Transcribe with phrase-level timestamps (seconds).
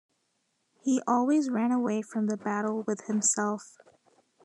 [0.81, 3.77] He always ran away from the battle with himself.